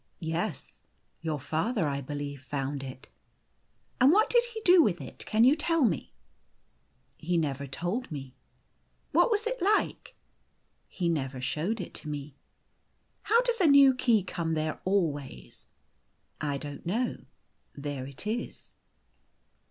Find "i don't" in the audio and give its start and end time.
16.51-16.83